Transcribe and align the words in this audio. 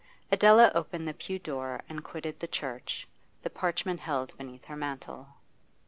Adela 0.31 0.71
opened 0.73 1.07
the 1.07 1.13
pew 1.13 1.37
door 1.37 1.81
and 1.87 2.03
quitted 2.03 2.39
the 2.39 2.47
church, 2.47 3.07
the 3.43 3.51
parchment 3.51 3.99
held 3.99 4.35
beneath 4.35 4.65
her 4.65 4.75
mantle. 4.75 5.27